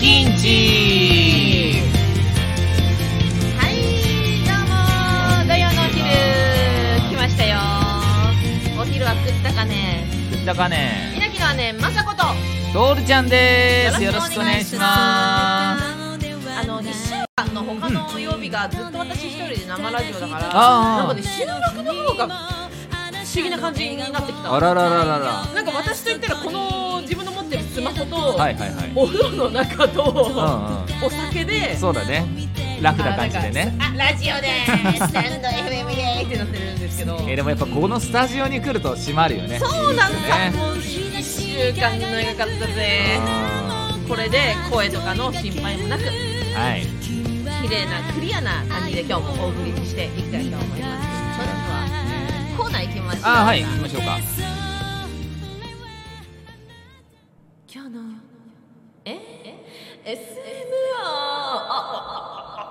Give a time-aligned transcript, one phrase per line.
[0.00, 1.82] キンチ
[3.58, 3.74] はい
[4.46, 4.76] どうも
[5.48, 6.06] 土曜のお昼
[7.10, 7.58] 来ましたよ。
[8.80, 10.06] お昼は食ったかね？
[10.30, 11.14] 食ったかね？
[11.16, 12.22] 稲城の姉まさこと。
[12.72, 14.04] トールちゃんです。
[14.04, 15.82] よろしくお願いします。
[15.82, 21.06] あの1週間の他の曜日がずっと私一人で生ラジオだから、あー。
[21.06, 22.30] なんかね収録の方が不
[23.34, 24.54] 思議な感じになってきた。
[24.54, 25.44] あららららら。
[25.52, 26.87] なんか私といったらこの
[27.78, 28.92] スマホと、はいはいはい。
[28.96, 31.06] お風呂の中と、うんうん。
[31.06, 31.76] お酒で。
[31.76, 32.26] そうだね。
[32.82, 33.76] 楽な感じでね。
[33.78, 37.14] あラジオでーすスタンド FM でってなってるんですけど。
[37.20, 39.60] えーでもやっぱこのスタジオに来ると閉まるよね。
[39.60, 40.56] そうなんだ、ね。
[40.56, 43.16] もう1週間長かったぜ。
[43.20, 46.02] あこれで声とかの心配もなく。
[46.02, 46.86] ーはい。
[47.62, 51.36] 綺麗なクリアな感じで今日もお送りしていきたいと思います。
[51.36, 54.18] それではコーナー行きましょうあーはい行きましょうか
[57.70, 58.00] 今日の
[59.04, 59.10] え
[60.04, 60.18] え SMR
[61.02, 62.64] あ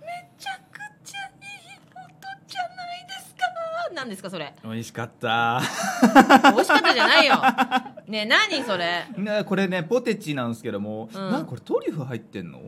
[0.00, 0.06] め
[0.38, 1.96] ちゃくちゃいい音
[2.48, 3.44] じゃないですか
[4.06, 4.54] 何ですかそれ？
[4.62, 5.60] 美味しかった。
[6.54, 7.34] 美味しかったじゃないよ。
[8.06, 9.04] ねえ何それ？
[9.16, 11.30] ねこれねポテチなんですけども、うん。
[11.32, 12.60] なんかこれトリュフ入ってんの？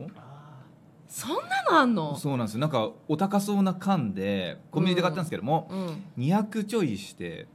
[1.07, 2.17] そんなのあんの？
[2.17, 2.59] そうなんですよ。
[2.59, 5.69] なんかお高そうな缶でコンビニで買ったんですけども、
[6.17, 6.25] うん。
[6.25, 7.47] 200ちょいして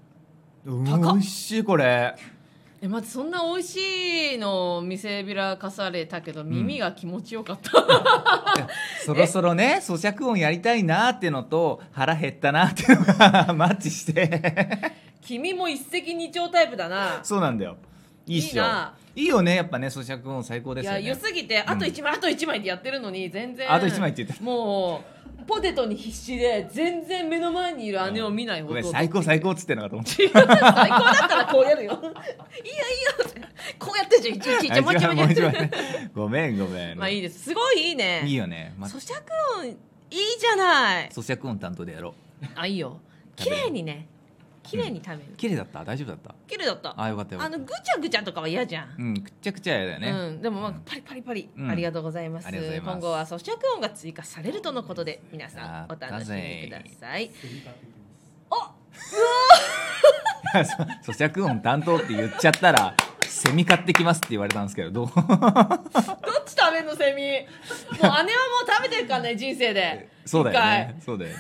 [0.65, 2.17] 美味しいこれ
[2.85, 7.71] え待ってそんな美味しいの見せびらかされたけど耳が気持ちよかった、
[9.07, 14.93] そろそろね咀嚼音やりたいなっていうのと腹減ったなっていうのが マッチして。
[15.23, 17.21] 君も一石二鳥タイプだな。
[17.23, 17.79] そうなんだよ。
[18.27, 18.95] いいっしょいいな。
[19.17, 21.03] いいよねやっぱね咀嚼音最高でいすよね。
[21.05, 23.73] や良すぎてあと1枚、あと1枚ってやってるのに全然。
[23.73, 25.14] あと一枚って言ってもう
[25.47, 30.59] ポテトに必死で全然目の前にいる姉を見ないごめん弟最高最高っつってんのかと思って最高だっ
[31.29, 31.93] たらこうやるよ。
[31.93, 33.47] いいよいいよ
[33.79, 34.35] こうやってんじゃん。
[34.37, 35.71] いちいちいちあもう一枚違うもう一枚
[36.15, 36.99] ごめんごめん。
[36.99, 37.45] まあいいです。
[37.45, 38.23] すごいいいね。
[38.27, 39.15] いいよね、ま、咀嚼
[39.61, 39.77] 音いい
[40.39, 41.09] じゃない。
[41.11, 42.47] 咀嚼音担当でやろう。
[42.55, 43.01] あいいよ。
[43.37, 44.09] 綺麗にね
[44.65, 57.31] 綺麗に食べる、綺麗だった大丈夫だった綺麗だったあよかったあのぐちゃぐちゃとかは嫌じゃんうんくっちゃくちゃやだよね、うん、でもまあパリパリパリ、うんありがとうございます今後は咀嚼音が追加されるとのことで皆さんお楽しみください
[61.05, 65.09] そ咀嚼音担当って言っちゃったらセミ買ってきますって言われたんですけどどう
[66.83, 67.23] どっち食べんのセミ。
[67.23, 67.29] も
[67.99, 68.27] う姉はもう
[68.69, 70.09] 食べてるからね 人生で。
[70.27, 70.97] そうだよね。
[71.05, 71.37] そうだよね。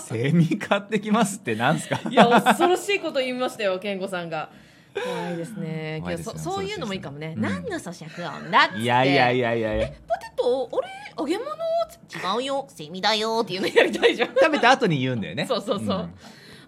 [0.00, 2.00] セミ買ってきますってなんすか？
[2.08, 4.50] いや恐ろしいこと言いましたよ健吾さんが。
[4.94, 5.98] 怖いですね。
[6.00, 6.32] 怖いですね。
[6.32, 7.42] けどそそういうのもいいかもね、うん。
[7.42, 8.78] 何の咀嚼音だって。
[8.80, 9.88] いやいやいやいやいや。
[9.88, 10.00] ポテ
[10.36, 11.48] ト俺揚げ物？
[12.34, 12.66] 違うよ。
[12.68, 14.28] セミだよっていうのやりたいじゃん。
[14.30, 15.44] 食べた後に言うんだよね。
[15.48, 16.14] そうそうそう、ん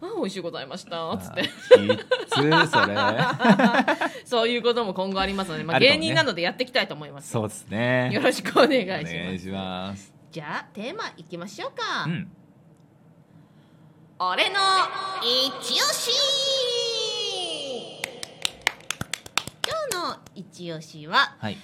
[0.02, 1.16] あ美味しゅうございました。
[1.18, 1.44] つって。
[1.68, 1.98] それ。
[4.24, 7.30] そういうことも今後ありますので、まあ、芸人なのでやっていきたいと思います。
[7.30, 8.10] そうですね。
[8.12, 9.04] よろしくお願いしおます。
[9.14, 10.12] 願いします。
[10.30, 12.04] じゃあ、テーマいきましょうか。
[12.06, 12.30] うん。
[14.18, 14.56] 俺の
[15.22, 16.10] 一押し。
[19.66, 21.58] 今日の一押しは、はい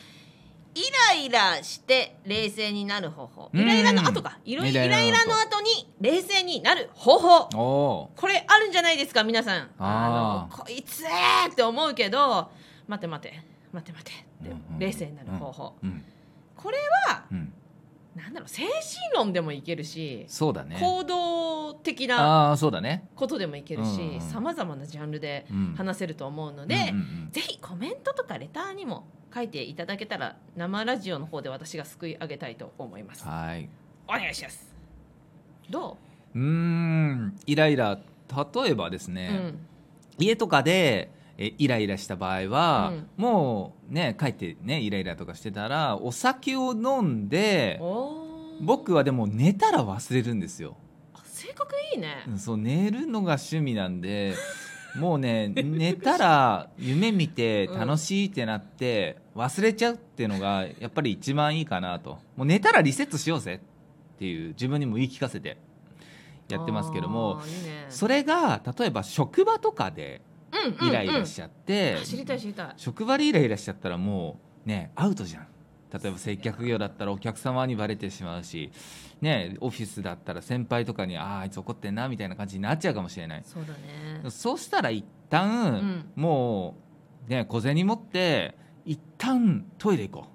[0.77, 0.83] イ
[1.15, 3.51] ライラして冷静になる方法。
[3.51, 3.61] うん。
[3.61, 4.39] イライラの後か。
[4.45, 7.19] イライイライライラの後に冷静になる方
[7.49, 8.11] 法。
[8.15, 9.71] これあるんじゃないですか皆さん。
[9.79, 10.57] あー。
[10.59, 12.51] のこいつーって思うけど
[12.87, 13.41] 待て待て
[13.73, 14.15] 待て待てっ
[14.51, 16.05] て冷静になる方法、うん。
[16.55, 16.77] これ
[17.09, 17.53] はうん。
[18.15, 18.73] なんだろう精神
[19.15, 20.77] 論でもいけるし、そうだね。
[20.79, 23.09] 行動的なああそうだね。
[23.15, 25.75] ことでもいけるしさまざまなジャンルでうん。
[25.75, 26.93] 話せると思うので、
[27.31, 29.07] ぜひコメントとかレターにも
[29.37, 33.23] 書いていただけたら生ラジオの方で私が救い上げたいと思います。
[33.27, 33.69] はい。
[34.09, 34.75] お願いします。
[35.69, 35.99] ど
[36.35, 36.39] う？
[36.39, 37.39] ーん。
[37.45, 37.99] イライラ。
[38.55, 39.59] 例えばですう、ね、うん。
[40.19, 43.23] 家とかでえイライラした場合は、うん。
[43.23, 47.79] もうね帰ってねイライラとかしてたらお酒を飲んで
[48.63, 50.79] 僕はでも寝たら忘れるんですよ、
[51.13, 54.35] あ性格いいね、うんそう寝るのが趣味なんで
[54.99, 62.19] もうね 寝たら夢見て楽しいってなって忘れちゃうっていうのがやっぱり一番いいかなと。
[62.37, 63.61] もう寝たらリセットしようぜ。
[64.17, 65.59] っていう自分にも言い聞かせて
[66.49, 67.41] やってますけども。
[67.89, 70.23] それが例えば職場とかで
[70.83, 72.75] イライラしちゃって、あ知りたい知りたい。
[72.77, 75.47] 職場でイライラしちゃったらもうねアウトじゃん
[75.93, 78.71] 例えば接客業だったらお客様にバレてしまうし、
[79.21, 83.43] ね、オフィスだったら先輩とかにあああいつ怒ってんなみたいな感じになっちゃうかもしれない。
[83.45, 84.31] そうだね。
[84.31, 86.75] そうしたら一旦、も
[87.27, 88.55] うね小銭持って
[88.85, 90.27] 一旦トイレ行こ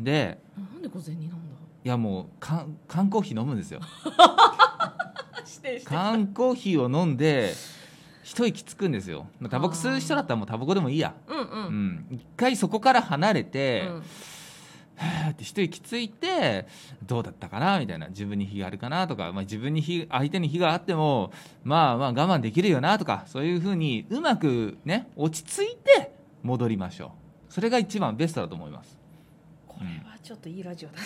[0.00, 0.04] う。
[0.04, 1.36] でなんで小銭なんだ？
[1.84, 3.80] いやもう缶缶コーヒー飲むんですよ。
[5.84, 7.52] 缶コーヒーを飲んで
[8.22, 9.26] 一息つくんですよ。
[9.40, 11.14] まあタバコ吸う人だったらもうタバコでもいいや。
[11.28, 12.06] うんううんん。
[12.10, 14.02] 一回そこから離れて、うん
[15.30, 16.66] って一息ついて
[17.04, 17.78] どうだったかな？
[17.78, 18.08] みたいな。
[18.08, 19.06] 自分に非があるかな？
[19.06, 21.32] とか、まあ、自分に非相手に非があっても
[21.64, 22.98] まあまあ我慢できるよな？
[22.98, 23.24] とか。
[23.26, 26.12] そういうふうにうまくね落ち着いて
[26.42, 27.12] 戻りましょ
[27.48, 27.52] う。
[27.52, 28.98] それが一番ベストだと思います、
[29.68, 31.00] これはちょっといいラジオだな。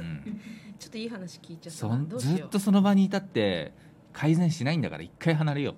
[0.00, 0.40] うん、
[0.78, 3.72] ちょっといい話聞いちゃったずっとその場にいたって
[4.14, 5.74] 改善しないんだから一回離れよ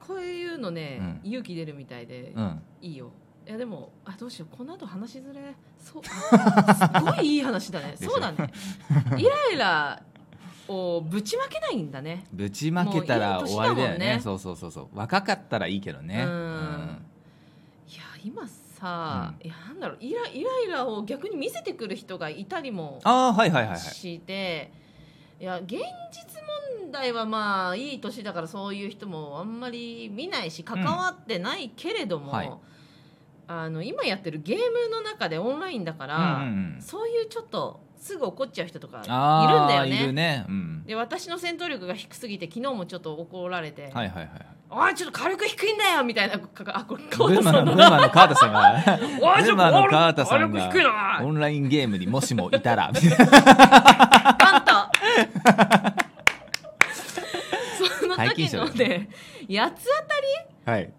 [0.00, 1.30] こういうのね、うん。
[1.30, 3.12] 勇気出るみたいでう、うん、いいよ
[3.46, 4.56] いやでもあどうしよう。
[4.56, 5.54] この後話しづれ。
[5.78, 6.02] そう。
[6.32, 7.94] あ すごいいい話だね。
[7.96, 8.52] そうだね。
[9.16, 10.02] イライラ
[10.66, 12.26] をぶちまけないんだね。
[12.32, 14.16] ぶちまけたら終わりだよね。
[14.16, 14.88] ねそうそうそうそう。
[14.92, 16.24] 若かったらいいけどね。
[16.26, 17.06] うん。
[17.88, 19.98] いや今さ、いやなんだろう。
[20.00, 23.78] イライライラを逆に見せてくる人がいたりもああはいはいはいはい。
[23.78, 24.72] して、
[25.40, 26.42] いや現実
[26.80, 32.52] 問題はまあいい年だからそういう人もあんまり見ないし関わってないけれども、はい
[33.48, 36.82] あの今やってるゲームの中でオンラインだから、うんうんうん。
[36.82, 40.02] そういうちょっとすぐ怒っちゃう人とかいるんああだよね。
[40.02, 44.30] いるね、うん、で私の戦闘力が低すぎて昨日もちょっと怒られてはいはいはい
[44.68, 46.38] 「おいちょっと火力低いんだよ」みたいなあ
[46.84, 48.84] これブーマのブーマの川田さんが。
[49.20, 53.26] おいちょっと川田さいがなオンラインゲームにもしもいたらみたいな。
[53.26, 54.90] ガンタ
[58.00, 59.08] その時のね。
[59.48, 60.20] 八つ当た
[60.70, 60.72] り？
[60.72, 60.92] はい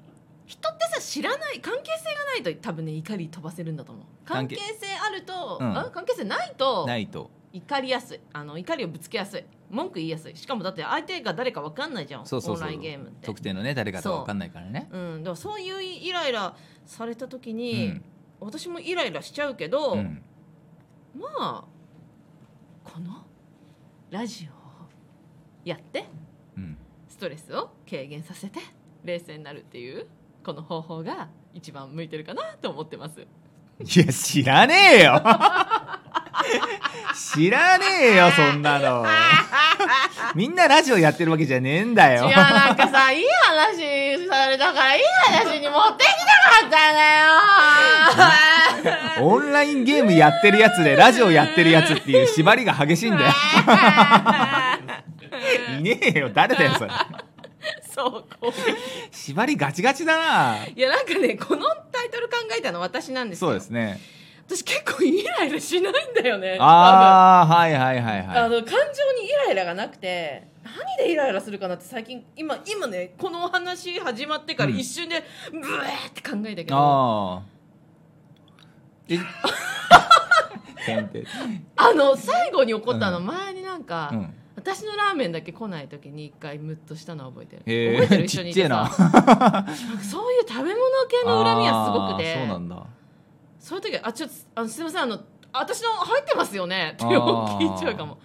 [0.47, 4.05] 人ってさ知らない関係性がないと多分ね怒り飛ばせるんだと思う。
[4.25, 5.77] 関関係係性あると、うん。
[5.77, 7.29] あ関係性ないとないと。
[7.51, 8.19] 怒りやすい。
[8.33, 9.43] あの怒りをぶつけやすい。
[9.69, 10.35] 文句言いやすい。
[10.37, 12.25] しかもだって相手が誰か分かんないじゃん。
[12.25, 12.65] そうそうそう。
[12.65, 13.27] オンラインゲームって。
[13.27, 14.87] 特定のね誰かとか分かんないからね。
[14.91, 16.55] うん、だからそういうイライラ
[16.85, 18.03] された時うに、ん。
[18.39, 20.23] 私もイライラしちゃうけど、うん。
[21.13, 21.65] まあ
[22.83, 23.25] この
[24.11, 24.87] ラジオを
[25.65, 26.05] やって
[26.55, 26.77] うん。
[27.09, 28.61] ストレスを軽減させて
[29.03, 30.07] 冷静になるっていう
[30.47, 33.19] この方法が一番向いてるかなと思ってます。
[33.19, 33.25] い
[33.99, 35.19] や知らねえよ。
[37.35, 39.05] 知らねえよそんなの。
[40.35, 42.29] みんなラジオやってるわけじゃねえんだよ。
[42.29, 46.79] 違うなんかさいい話されたからいい話に持ってきたかったんだ
[49.19, 49.27] よ。
[49.27, 53.33] オンラインゲームやってるやつでラジオやってるやつっていう縛りが激しいんだよ。
[55.77, 56.91] いねえよ誰だよそれ
[57.89, 59.15] そうこう。
[59.15, 60.65] 縛りガチガチだな。
[60.65, 63.49] いやなんかねこのタイトル考えたの私なんですよ。
[63.49, 63.99] そうですね。
[64.47, 66.57] 私結構イライラしないんだよね。
[66.59, 68.37] ああはいはいはいはい。
[68.37, 74.77] あの感情にイライラがなくて何でイライラするかなって最近今今ねこのお話始まってからうん。
[74.77, 77.41] 一瞬でブエーって考えたけど、ああ
[79.09, 79.17] え
[80.85, 81.25] てんてん
[81.75, 83.25] あの最後に起こったのうん。
[83.25, 84.33] 前になんか、うん
[84.75, 88.21] 私のラーメンだけ来ない時に一回ムッとしたのは覚えてる、へ覚えてる？
[88.23, 88.91] え一緒にいてさ。
[90.03, 90.75] そういう食べ物
[91.07, 92.35] 系の恨みはすごくて。
[92.35, 92.85] そうなんだ。
[93.59, 95.19] そういう時あちょっとあのすみませんあの
[95.53, 96.91] 私の入ってますよね？
[96.95, 98.17] って聞いちゃうかも。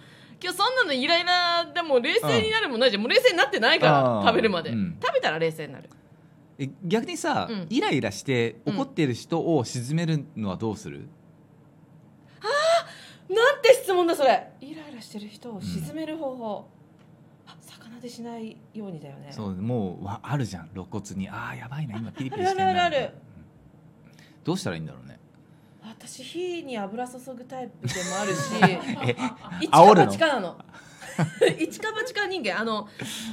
[0.43, 4.99] 今日そんなのイライラでも冷静になるもんないじゃん、もう冷静になってないから食べるまで、うん。
[5.01, 5.89] 食べたら冷静になる。
[6.59, 7.67] え逆にさ、うん。
[7.71, 11.07] イライラして怒ってる人を鎮めるのはどうする、
[13.33, 14.49] なんて質問だそれ。
[14.61, 16.69] イライラしてる人を鎮める方法、
[17.47, 19.29] あ魚でしないようにだよね。
[19.31, 20.71] そうもうわあるじゃん。
[20.71, 21.29] 露骨に。
[21.29, 21.97] ああやばいな。
[21.97, 22.71] 今ピリピリしてるな。
[22.71, 23.07] あるあるある。
[23.07, 23.13] うん。
[24.45, 25.19] どうしたらいいんだろうね。
[25.85, 28.41] 私火に油注ぐタイプでもあるし。
[29.09, 29.17] え
[29.61, 30.65] 一か八かなの。
[31.59, 32.59] 一か八か人間。
[32.59, 32.89] あの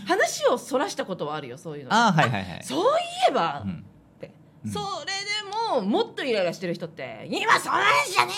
[0.08, 1.94] 話をそらしたことはあるよそういうの。
[1.94, 2.64] ああはいはいはい。
[2.64, 3.86] そういえば、うん。
[4.20, 4.32] て。
[4.66, 4.72] うん。
[4.72, 8.36] それでももっとイライラしてる人って今その話じゃねえ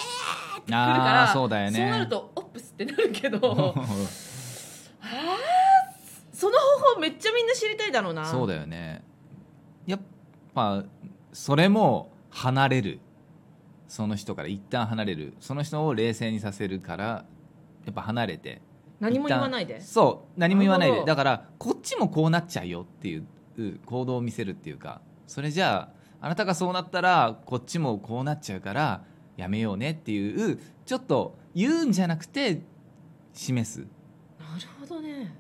[0.71, 1.77] くるあからーそうだよね。
[1.77, 3.39] そうなるとオップスってなるけど。
[6.33, 8.25] その方法めっちゃみんな知りたいだろうな。
[8.25, 9.03] そうだよね。
[9.85, 9.99] やっ
[10.55, 10.83] ぱ
[11.33, 12.99] それも離れる。
[13.87, 15.33] その人から一旦離れる。
[15.39, 17.05] その人を冷静にさせるから
[17.85, 18.61] やっぱ離れて。
[18.99, 19.81] 何も言わないで。
[19.81, 21.03] そう何も言わないで。
[21.05, 23.25] だからこっちもこうなっちゃうよっていう
[23.85, 25.01] 行動を見せるっていうか。
[25.27, 25.89] それじゃ
[26.21, 29.03] ああなたがそうなったらこっちもこうなっちゃうから
[29.41, 32.62] やめようねっていうちょっと言うんじゃなくて
[33.33, 33.79] 示す。
[33.79, 33.89] なる
[34.79, 35.36] ほどね。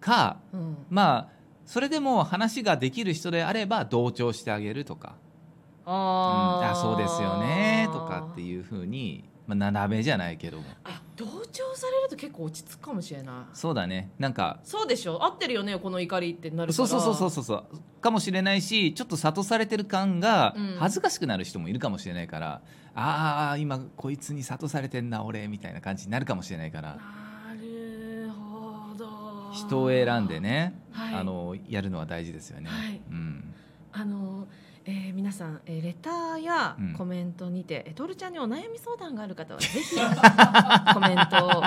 [0.00, 0.76] かうん。
[0.90, 1.28] まあ
[1.64, 5.16] それでも話ができる人であれば同調してあげるとか
[5.86, 10.64] 「うん、あそうですよね」とかっていうふうに、まあ、斜めじゃないけども。
[10.84, 13.34] あ同調されると結構落ち着くかもしれない。
[13.52, 14.12] そうだね。
[14.20, 15.24] なんかそうでしょ？
[15.24, 16.86] 合ってるよねこの怒りってなるから。
[16.88, 17.64] そうそうそうそうそう。
[18.00, 20.76] かもしれないしちょっと諭されてる感がうん。
[20.78, 22.62] 恥ずかしくなる人もいるかもしれないから、
[23.00, 26.96] ああ今こいつに諭されてんな俺みたいな感じになるかもしれないから。
[26.96, 29.52] なるほど。
[29.52, 31.14] 人を選んでね、はい。
[31.14, 32.68] あのやるのは大事ですよね。
[32.68, 33.00] はい。
[33.10, 33.54] うん。
[33.92, 34.46] あの、
[34.84, 36.92] えー皆さん、えーレターやうん。
[36.94, 39.94] コメントにて、えートールちゃんにお悩み相談がある方はぜひ
[40.94, 41.64] コメントを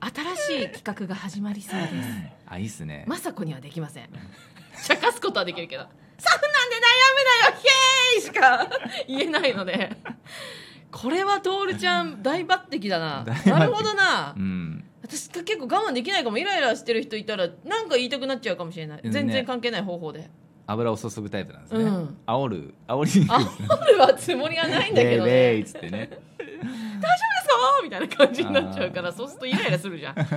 [0.00, 1.94] 新しい企画が始まりそうです。
[2.46, 3.04] あいいっすね。
[3.06, 4.08] まさこにはできません。
[4.86, 6.80] 茶化すことはできるけど「そんなんで悩
[7.48, 8.68] むなよヒェーイ!」しか
[9.06, 9.96] 言えないので。
[10.90, 13.24] これはトールちゃん大抜擢だな。
[13.24, 14.32] なるほどな。
[14.36, 19.02] うん、私結構我慢できないかもイライラしてる人いたらなんか言いたくなっちゃうかもしれない。
[19.02, 19.10] ね。
[19.10, 20.30] 全然関係ない方法で、
[20.68, 21.82] 油を注ぐタイプなんですね。
[21.82, 22.16] うん。
[22.24, 23.20] 煽る煽り。
[23.22, 23.68] にくあいですね。
[23.92, 25.60] るはつもりはないんだけどね。
[25.60, 26.10] っつってね。
[27.46, 30.14] そうみたいな感じになっちゃうからそうするとイライラするじゃん。
[30.16, 30.30] 大丈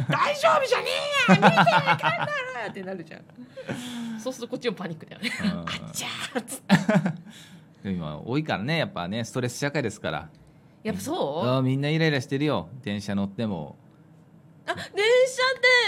[0.57, 0.85] 夫じゃね
[1.29, 2.25] えよ見てないかんだ
[2.63, 4.19] ろってなるじゃん。
[4.19, 5.31] そうするとこっちもパニックだよね。
[5.43, 5.49] うん。
[5.59, 6.75] あっちゃーっつって
[7.91, 10.29] 今多いからねやっぱねストレス社会ですから。
[10.83, 13.75] やっぱそあーみんなイライラしてるよ電車乗っても。
[14.67, 14.87] うあ電車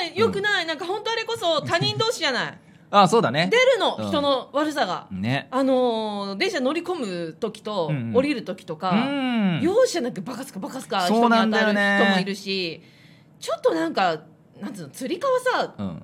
[0.09, 2.57] ってよくない、なんか本当あれこそ他人同士じゃない？
[2.91, 3.57] あそうだね出。
[3.57, 5.47] るの、うん人の悪さがね。
[5.51, 9.59] あのー電車乗り込む時とうんうん降りる時とか、うん。
[9.61, 12.81] 容赦なくバカすかバカすか人そうに当たるなんだよね人もいるし
[13.39, 14.21] ちょっとなんか
[14.59, 16.03] なんつうの釣り革さうん。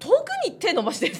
[0.00, 0.14] 遠く
[0.46, 1.12] に手伸ばして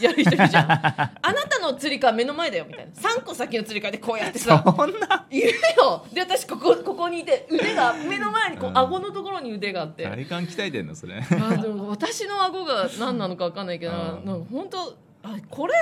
[0.00, 0.64] やる人いるじゃん。
[0.68, 2.92] あなたの釣り革目の前だよみたいな。
[2.92, 5.26] 3個先の釣り革でこうやってさそんな。
[5.30, 6.04] いるよ。
[6.12, 8.78] で私ここここにいて腕が目の前にこう、うん。
[8.78, 10.02] 顎のところに腕があって。
[10.02, 11.14] 体幹鍛えてんのそれ。
[11.22, 13.98] あでも私の顎が何なのか分かんないけどうん。
[14.24, 15.74] なんか本当あこれ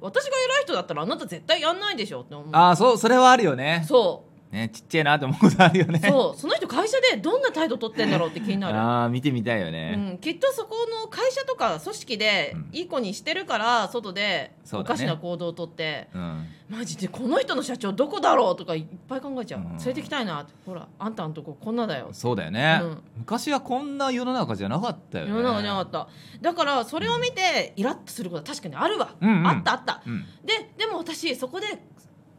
[0.00, 2.48] 私が偉い人だったらあなた絶対やんないでしょって思う。
[2.52, 3.84] あそうそれはあるよね。
[3.86, 6.00] そねちっちゃいなって思うことあるよね。
[6.02, 6.38] うそう。
[6.38, 8.76] その人会社でどんな態度取ってんだろうって気になる。
[8.78, 9.94] ああ見てみたいよね。
[9.96, 12.68] うん、きっとそこの会社とか組織でうん。
[12.72, 16.46] いい子にしてるから外でおかしな行動をとって、うん。
[16.68, 19.68] マジでこの人の社長どこだろうとかいっぱい考えちゃう、うん。
[19.76, 20.52] 連れてきたいなって。
[20.66, 22.08] ほらあんたのとここんなだよ。
[22.12, 23.02] そうだよね、うん。
[23.18, 25.30] 昔はこんな世の中じゃなかったよね。
[25.30, 26.08] 世の中じゃなかった。
[26.40, 29.46] だからそれを見てイラッとすることは確かにあるわ、うんうん。
[29.46, 30.02] あったあった。
[30.06, 30.24] うん。
[30.44, 31.66] ででも私そこで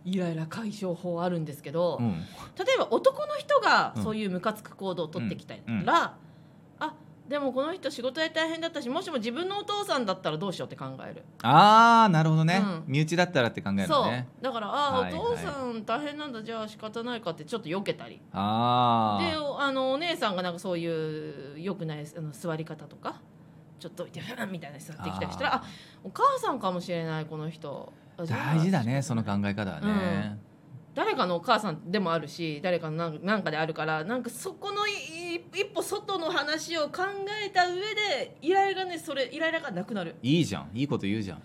[0.04, 2.12] イライラ解消法あるんですけど、うん。
[2.58, 4.04] 例えば男の人がうん。
[4.04, 5.90] そういうムカつく行動を取ってきたら、うんうん。
[5.90, 6.16] あ
[7.32, 12.84] でもこの人仕事で大変だったしもしも自分のお父さんだったらどうしようって考える、ああなるほどね、うん。
[12.88, 14.26] 身内だったらって考えるそう。
[14.42, 15.22] だからあ、はいはい。
[15.22, 18.20] お父さん大変なんだじゃあ仕方ないかってちょっと避けたり。
[18.34, 23.22] あであのお姉さんがなんかそういう良くないあの座り方とか
[23.80, 25.64] ちょっといてみたいな座ってきたりしたらああ
[26.04, 27.94] お母さんかもしれないこの人
[28.26, 30.38] 大事だねその考え方はね。
[30.94, 34.92] 誰かのお母さんでもあるし誰かのなんなんかであるからなんかそこのい
[35.54, 37.04] 一歩外の話を考
[37.46, 40.70] えた上でイライラねそれイライラがなくなる、いいじゃん。
[40.74, 41.42] いいこと言うじゃん。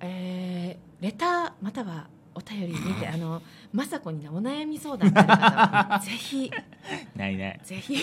[0.00, 3.42] えーレターまたはお便り見てあの
[3.74, 5.36] 雅子にお悩み相談がある方
[5.94, 6.50] は ぜひ。
[7.14, 8.02] ないねぜひ。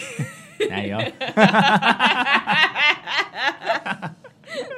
[0.70, 1.00] ないよ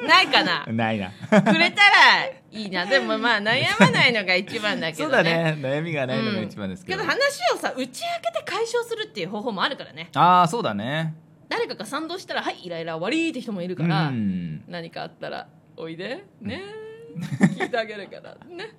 [0.08, 0.66] ないかな。
[0.68, 1.10] ないな。
[1.10, 2.86] くれたらいいな。
[2.88, 5.06] でもまあ悩まないのが一番だけどね。
[5.06, 5.58] そうだね。
[5.60, 7.00] 悩みがないのが一番ですけど。
[7.00, 7.20] けど話
[7.54, 10.10] をさ打ち明けて解消するっていう方法もあるからね。
[10.16, 11.16] ああそうだね。
[11.50, 14.64] 誰かが賛同したらはいイライラ終わりって人もいるうから、ん。
[14.68, 16.24] 何かあったらおいで。
[16.42, 16.62] ね。
[17.58, 18.36] 聞いてあげるから。
[18.56, 18.72] ね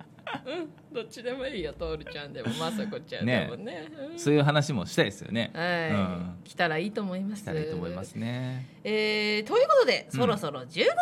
[0.45, 3.87] うんどっちでもいいよトールちゃんでもまさこちゃんでもね。
[4.11, 5.51] うんそういう話もしたいですよね。
[5.53, 6.35] はい、うん。
[6.43, 7.41] 来たらいいと思います。
[7.41, 8.67] したらいいと思いますね。
[8.83, 10.19] えーということで、うん。
[10.19, 10.95] そろそろ15分となり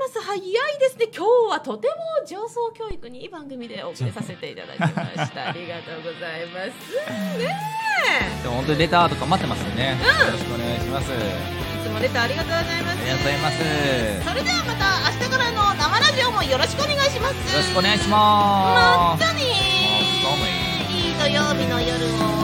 [0.00, 0.20] ます。
[0.20, 0.42] 早い
[0.78, 1.08] ですね。
[1.14, 1.94] 今日はとても
[2.26, 5.48] 上層教育にいい番組でお送りさせていただきました。
[5.48, 7.38] ありがとうございます。
[7.38, 7.82] ね
[8.42, 9.90] でも本当にレターとか待ってますよね。
[9.90, 9.96] よ
[10.32, 11.71] ろしくお願いします。
[11.92, 13.04] もレターありがとうございます。
[13.04, 13.60] りがとうございます。
[13.60, 13.66] よ
[14.24, 17.34] それではまた明日からの生ラジオもよろしくお願いします。
[17.54, 19.20] ろしくお願いします。
[19.20, 19.44] またね
[20.24, 22.06] またねいい土曜日の夜
[22.38, 22.41] を